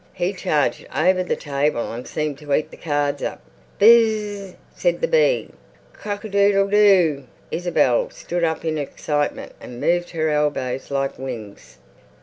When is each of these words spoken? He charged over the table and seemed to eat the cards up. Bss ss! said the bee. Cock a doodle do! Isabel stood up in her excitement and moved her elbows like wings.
He 0.13 0.33
charged 0.33 0.87
over 0.95 1.23
the 1.23 1.35
table 1.35 1.93
and 1.93 2.07
seemed 2.07 2.39
to 2.39 2.51
eat 2.55 2.71
the 2.71 2.75
cards 2.75 3.21
up. 3.21 3.39
Bss 3.79 4.53
ss! 4.53 4.55
said 4.73 4.99
the 4.99 5.07
bee. 5.07 5.51
Cock 5.93 6.25
a 6.25 6.29
doodle 6.29 6.67
do! 6.69 7.25
Isabel 7.51 8.09
stood 8.09 8.43
up 8.43 8.65
in 8.65 8.77
her 8.77 8.81
excitement 8.81 9.51
and 9.61 9.79
moved 9.79 10.09
her 10.09 10.31
elbows 10.31 10.89
like 10.89 11.19
wings. 11.19 11.77